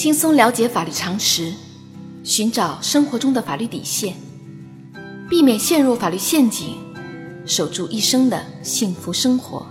[0.00, 1.52] 轻松了解法律常识，
[2.24, 4.16] 寻找生活中的法律底线，
[5.28, 6.74] 避免陷入法律陷阱，
[7.44, 9.66] 守住一生的幸福生活。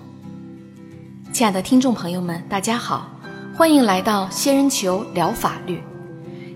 [1.33, 3.09] 亲爱的听众朋友们，大家好，
[3.55, 5.81] 欢迎来到仙人球聊法律。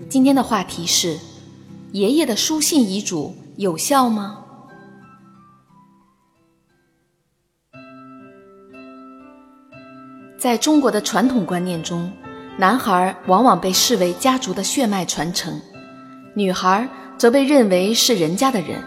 [0.08, 1.18] 今天的话题是：
[1.90, 4.38] 爷爷的书信遗嘱有效吗？
[10.38, 12.12] 在中国的传统观念中，
[12.56, 15.60] 男孩往往被视为家族的血脉传承，
[16.34, 18.80] 女孩则被认为是人家的人。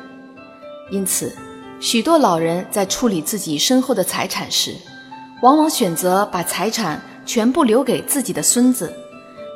[0.90, 1.36] 因此，
[1.82, 4.74] 许多老人在处理自己身后的财产时，
[5.42, 8.94] 往往选择把财产全部留给自己的孙子，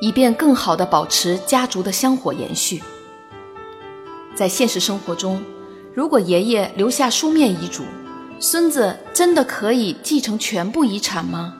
[0.01, 2.83] 以便更好地保持家族的香火延续。
[4.35, 5.41] 在现实生活中，
[5.95, 7.85] 如果爷爷留下书面遗嘱，
[8.41, 11.53] 孙子真的可以继承全部遗产吗？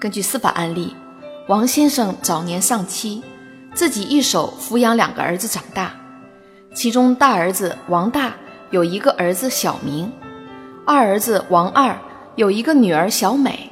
[0.00, 0.94] 根据司法案例，
[1.48, 3.22] 王先生早年丧妻，
[3.72, 5.92] 自己一手抚养两个儿子长大。
[6.74, 8.34] 其中大儿子王大
[8.70, 10.12] 有一个儿子小明，
[10.84, 11.96] 二儿子王二
[12.36, 13.70] 有一个女儿小美。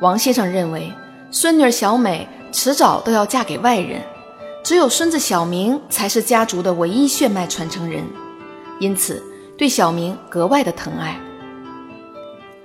[0.00, 0.92] 王先生认为，
[1.30, 4.00] 孙女小美迟早都要嫁给外人，
[4.64, 8.02] 只有孙子小明才是家族的唯一血脉传承人，
[8.80, 9.22] 因此
[9.56, 11.16] 对小明格外的疼爱。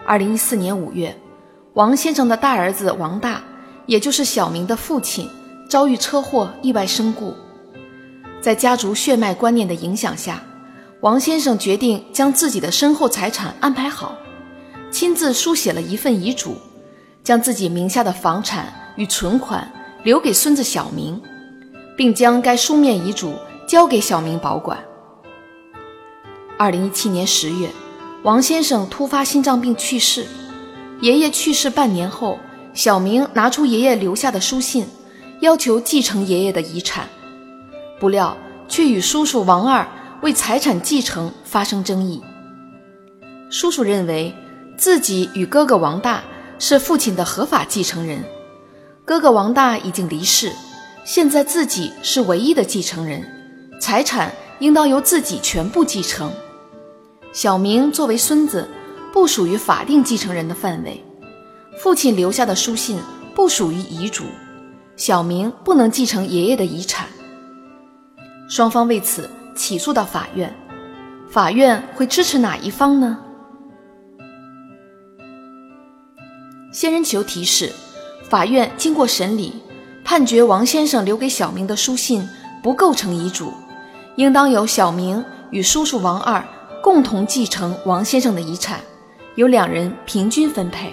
[0.06, 1.16] 二零一四年五月。
[1.78, 3.40] 王先生的大儿子王大，
[3.86, 5.30] 也就是小明的父亲，
[5.70, 7.36] 遭遇车祸意外身故。
[8.42, 10.42] 在家族血脉观念的影响下，
[11.02, 14.18] 王先生决定将自己的身后财产安排好，
[14.90, 16.58] 亲自书写了一份遗嘱，
[17.24, 21.22] 将自己名下的房产与存款留给孙子小明，
[21.96, 23.36] 并将该书面遗嘱
[23.68, 24.80] 交给小明保管。
[26.58, 27.70] 二零一七年十月，
[28.24, 30.26] 王先生突发心脏病去世。
[31.00, 32.40] 爷爷去世半年后，
[32.74, 34.88] 小明拿出爷爷留下的书信，
[35.42, 37.08] 要求继承爷爷的遗产，
[38.00, 38.36] 不料
[38.68, 39.88] 却与叔叔王二
[40.22, 42.20] 为财产继承发生争议。
[43.52, 44.34] 叔叔认为
[44.76, 46.24] 自己与哥哥王大
[46.58, 48.24] 是父亲的合法继承人，
[49.06, 50.52] 哥哥王大已经离世，
[51.06, 53.24] 现在自己是唯一的继承人，
[53.80, 56.32] 财产应当由自己全部继承。
[57.34, 58.68] 小明作为孙子。
[59.14, 61.04] 不属于法定继承人的范围，
[61.78, 63.00] 父亲留下的书信
[63.34, 64.24] 不属于遗嘱，
[64.96, 67.08] 小明不能继承爷爷的遗产。
[68.50, 70.54] 双方为此起诉到法院，
[71.30, 73.18] 法院会支持哪一方呢？
[76.72, 77.72] 仙人球提示：
[78.30, 79.54] 法院经过审理，
[80.04, 82.28] 判决王先生留给小明的书信
[82.62, 83.52] 不构成遗嘱，
[84.16, 86.44] 应当由小明与叔叔王二
[86.84, 88.80] 共同继承王先生的遗产。
[89.38, 90.92] 由两人平均分配。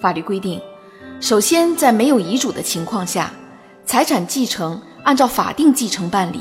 [0.00, 0.60] 法律规定，
[1.20, 3.32] 首先在没有遗嘱的情况下，
[3.84, 6.40] 财产继承按照法定继承办理，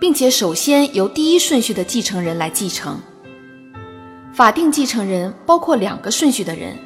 [0.00, 2.96] 并且首先由第一顺序的继承人来继承。
[4.32, 6.78] 法定继承人包括两个顺序的人，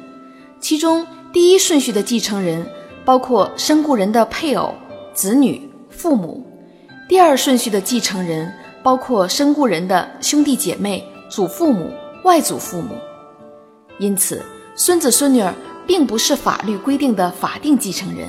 [0.59, 2.67] 其中第一顺序的继承人
[3.05, 4.73] 包括身故人的配偶、
[5.13, 5.61] 子女、
[5.91, 6.43] 父母；
[7.07, 11.05] 第二顺序的继承人包括身故人的兄弟姐妹。
[11.29, 12.95] 祖父母、外祖父母，
[13.99, 14.43] 因此
[14.75, 15.53] 孙子孙女儿
[15.85, 18.27] 并不是法律规定的法定继承人。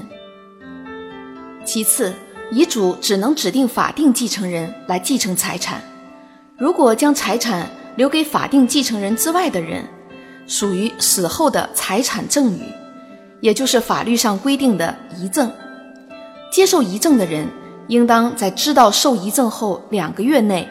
[1.64, 2.12] 其次，
[2.52, 5.80] 遗嘱只能指定法定继承人来继承财产，
[6.58, 9.82] 如果将财产留给法定继承人之外的人，
[10.46, 12.62] 属于死后的财产赠与，
[13.40, 15.50] 也就是法律上规定的遗赠。
[16.52, 17.48] 接受遗赠的人，
[17.88, 20.68] 应当在知道受遗赠后两个月内，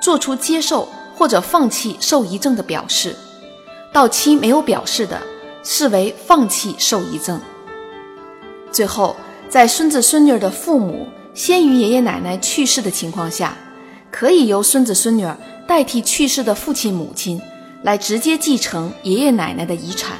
[0.00, 0.88] 做出接受。
[1.14, 3.14] 或者放弃受遗赠的表示，
[3.92, 5.20] 到期没有表示的，
[5.62, 7.40] 视为放弃受遗赠。
[8.72, 9.14] 最后，
[9.48, 13.56] 在孙子孙女的父母先于爷爷奶奶去世的情况下，
[14.10, 15.26] 可以由孙子孙女
[15.68, 17.40] 代替去世的父亲母亲
[17.82, 20.16] 来直接继承爷爷奶奶的遗产，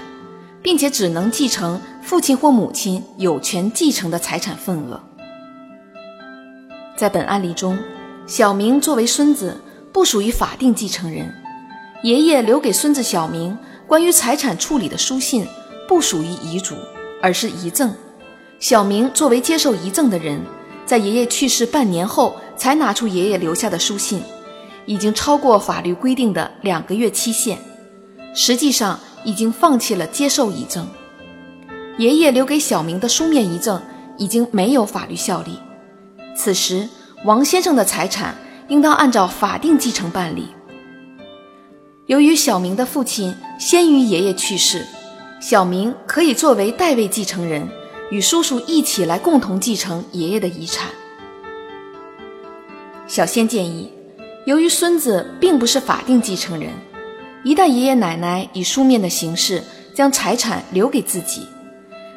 [0.63, 5.01] 并且只能继承父亲或母亲有权继承的财产份额。
[6.95, 7.79] 在本案例中，
[8.27, 9.57] 小明作为孙子。
[9.93, 11.33] 不属于法定继承人，
[12.03, 13.57] 爷爷留给孙子小明
[13.87, 15.47] 关于财产处理的书信
[15.87, 16.75] 不属于遗嘱，
[17.21, 17.95] 而是遗赠。
[18.59, 20.41] 小明作为接受遗赠的人，
[20.87, 24.23] 在爷爷去世半年后才拿出爷爷留下的书信，
[24.87, 27.59] 已经超过法律规定的两个月期限，
[28.35, 30.89] 实际上已经放弃了接受遗赠。
[31.99, 33.81] 爷爷留给小明的书面遗赠
[34.17, 35.59] 已经没有法律效力，
[36.35, 36.89] 此时
[37.27, 38.35] 王先生的财产。
[38.73, 40.49] 应当按照法定继承办理。
[42.07, 44.87] 由于小明的父亲先于爷爷去世，
[45.43, 47.69] 小明可以作为代位继承人，
[48.11, 50.89] 与叔叔一起来共同继承爷爷的遗产。
[53.07, 53.93] 小仙建议，
[54.47, 56.71] 由于孙子并不是法定继承人，
[57.45, 59.63] 一旦爷爷奶奶以书面的形式
[59.95, 61.47] 将财产留给自己，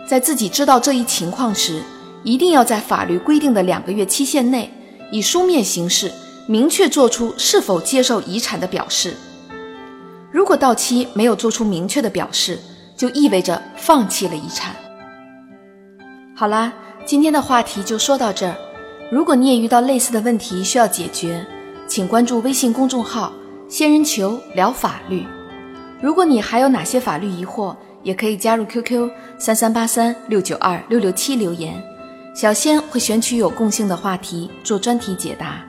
[0.08, 1.84] 在自己知道这一情况时，
[2.24, 4.72] 一定要在法律规定的两个月期限内，
[5.12, 6.10] 以书面形式
[6.48, 9.14] 明确做出是否接受遗产的表示。
[10.32, 12.60] 如果到期没有做出明确的表示，
[12.96, 14.76] 就意味着放弃了遗产。
[16.36, 16.74] 好啦，
[17.06, 18.56] 今天的话题就说到这儿。
[19.12, 21.46] 如果你也遇到类似的问题需要解决，
[21.88, 23.34] 请关注微信公众号
[23.68, 25.26] “仙人球聊法律”。
[26.02, 29.10] 如果你还有哪些法律疑惑，也可以加入 QQ
[29.40, 31.82] 三三八三六九二六六七留言，
[32.36, 35.65] 小仙会选取有共性的话题做专题解答。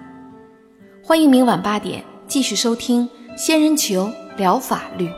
[1.07, 3.09] 欢迎明晚八点继续收听
[3.39, 5.09] “仙人球聊法律”。